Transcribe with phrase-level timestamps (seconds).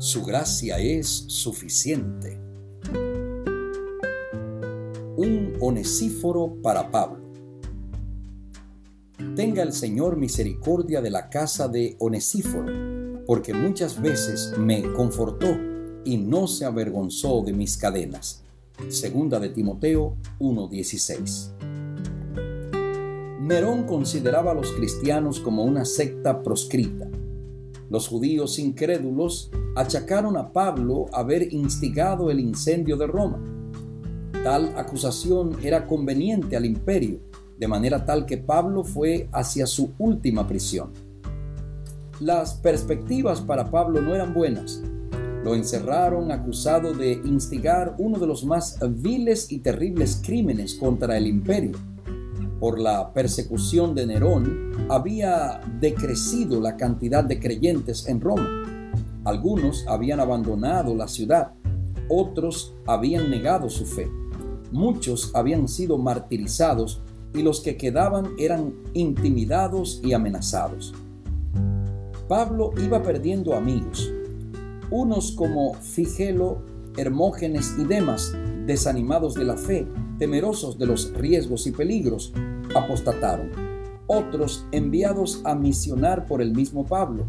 [0.00, 2.40] Su gracia es suficiente.
[5.14, 7.20] Un onesíforo para Pablo.
[9.36, 12.64] Tenga el Señor misericordia de la casa de Onesíforo,
[13.26, 15.54] porque muchas veces me confortó
[16.06, 18.42] y no se avergonzó de mis cadenas.
[18.88, 21.52] Segunda de Timoteo 1:16.
[23.38, 27.06] Nerón consideraba a los cristianos como una secta proscrita.
[27.90, 33.38] Los judíos incrédulos achacaron a Pablo haber instigado el incendio de Roma.
[34.42, 37.20] Tal acusación era conveniente al imperio,
[37.58, 40.90] de manera tal que Pablo fue hacia su última prisión.
[42.20, 44.82] Las perspectivas para Pablo no eran buenas.
[45.44, 51.26] Lo encerraron acusado de instigar uno de los más viles y terribles crímenes contra el
[51.26, 51.72] imperio.
[52.58, 58.79] Por la persecución de Nerón había decrecido la cantidad de creyentes en Roma
[59.24, 61.52] algunos habían abandonado la ciudad,
[62.08, 64.10] otros habían negado su fe,
[64.72, 67.02] muchos habían sido martirizados
[67.34, 70.94] y los que quedaban eran intimidados y amenazados.
[72.28, 74.12] Pablo iba perdiendo amigos,
[74.90, 76.62] unos como Figelo,
[76.96, 78.32] Hermógenes y Demas,
[78.66, 79.86] desanimados de la fe,
[80.18, 82.32] temerosos de los riesgos y peligros,
[82.74, 83.50] apostataron.
[84.06, 87.26] Otros enviados a misionar por el mismo Pablo,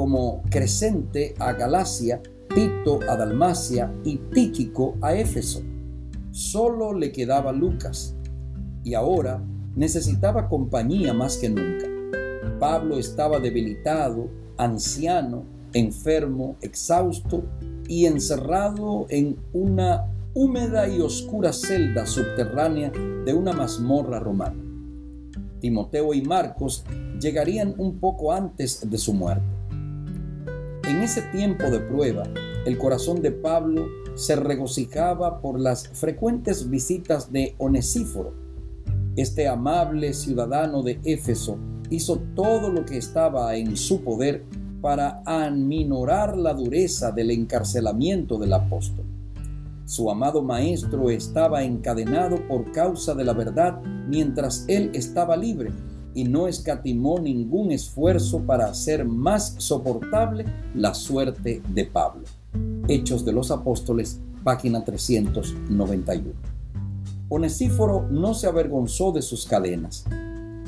[0.00, 2.22] como Crescente a Galacia,
[2.54, 5.60] Tito a Dalmacia y Tíquico a Éfeso.
[6.30, 8.16] Solo le quedaba Lucas
[8.82, 9.42] y ahora
[9.76, 11.86] necesitaba compañía más que nunca.
[12.58, 17.44] Pablo estaba debilitado, anciano, enfermo, exhausto
[17.86, 22.90] y encerrado en una húmeda y oscura celda subterránea
[23.26, 24.64] de una mazmorra romana.
[25.60, 26.86] Timoteo y Marcos
[27.20, 29.59] llegarían un poco antes de su muerte.
[30.90, 32.24] En ese tiempo de prueba,
[32.66, 33.86] el corazón de Pablo
[34.16, 38.34] se regocijaba por las frecuentes visitas de Onesíforo.
[39.14, 41.58] Este amable ciudadano de Éfeso
[41.90, 44.42] hizo todo lo que estaba en su poder
[44.80, 49.04] para aminorar la dureza del encarcelamiento del apóstol.
[49.84, 55.70] Su amado maestro estaba encadenado por causa de la verdad mientras él estaba libre
[56.14, 60.44] y no escatimó ningún esfuerzo para hacer más soportable
[60.74, 62.24] la suerte de Pablo.
[62.88, 66.32] Hechos de los Apóstoles, página 391.
[67.28, 70.04] Onesíforo no se avergonzó de sus cadenas.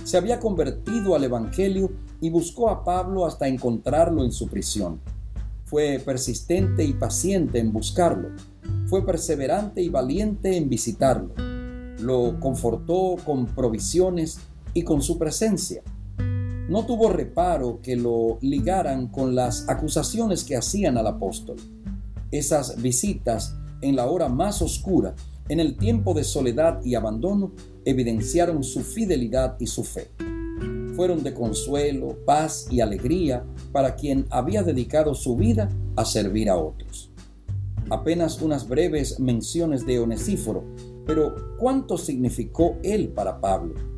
[0.04, 5.00] Se había convertido al Evangelio y buscó a Pablo hasta encontrarlo en su prisión.
[5.64, 8.28] Fue persistente y paciente en buscarlo.
[8.86, 11.34] Fue perseverante y valiente en visitarlo.
[11.98, 14.38] Lo confortó con provisiones
[14.75, 15.83] y con su presencia.
[16.69, 21.56] No tuvo reparo que lo ligaran con las acusaciones que hacían al apóstol.
[22.31, 25.15] Esas visitas en la hora más oscura,
[25.49, 27.53] en el tiempo de soledad y abandono,
[27.84, 30.09] evidenciaron su fidelidad y su fe.
[30.94, 36.56] Fueron de consuelo, paz y alegría para quien había dedicado su vida a servir a
[36.56, 37.10] otros.
[37.91, 40.65] Apenas unas breves menciones de Onesíforo,
[41.04, 43.91] pero ¿cuánto significó él para Pablo?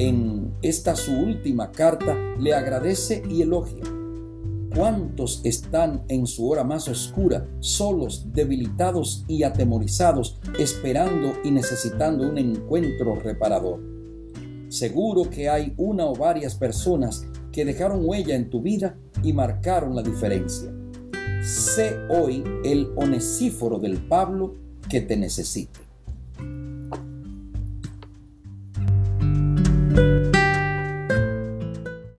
[0.00, 3.84] En esta su última carta le agradece y elogia.
[4.74, 12.38] ¿Cuántos están en su hora más oscura, solos, debilitados y atemorizados, esperando y necesitando un
[12.38, 13.78] encuentro reparador?
[14.68, 19.94] Seguro que hay una o varias personas que dejaron huella en tu vida y marcaron
[19.94, 20.72] la diferencia.
[21.42, 24.54] Sé hoy el onesíforo del Pablo
[24.88, 25.89] que te necesite.